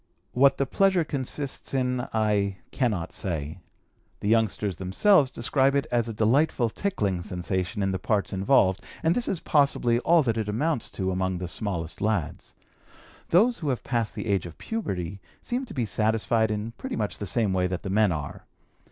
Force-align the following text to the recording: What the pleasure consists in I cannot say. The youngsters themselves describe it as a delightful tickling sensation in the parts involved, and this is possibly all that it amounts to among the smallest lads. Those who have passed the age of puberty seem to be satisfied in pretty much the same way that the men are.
What 0.31 0.57
the 0.57 0.65
pleasure 0.65 1.03
consists 1.03 1.75
in 1.75 2.07
I 2.11 2.57
cannot 2.71 3.11
say. 3.11 3.59
The 4.21 4.29
youngsters 4.29 4.77
themselves 4.77 5.29
describe 5.29 5.75
it 5.75 5.85
as 5.91 6.09
a 6.09 6.11
delightful 6.13 6.71
tickling 6.71 7.21
sensation 7.21 7.83
in 7.83 7.91
the 7.91 7.99
parts 7.99 8.33
involved, 8.33 8.83
and 9.03 9.13
this 9.13 9.27
is 9.27 9.41
possibly 9.41 9.99
all 9.99 10.23
that 10.23 10.39
it 10.39 10.49
amounts 10.49 10.89
to 10.93 11.11
among 11.11 11.37
the 11.37 11.47
smallest 11.47 12.01
lads. 12.01 12.55
Those 13.29 13.59
who 13.59 13.69
have 13.69 13.83
passed 13.83 14.15
the 14.15 14.25
age 14.25 14.47
of 14.47 14.57
puberty 14.57 15.21
seem 15.43 15.65
to 15.65 15.73
be 15.75 15.85
satisfied 15.85 16.49
in 16.49 16.71
pretty 16.79 16.95
much 16.95 17.19
the 17.19 17.27
same 17.27 17.53
way 17.53 17.67
that 17.67 17.83
the 17.83 17.91
men 17.91 18.11
are. 18.11 18.47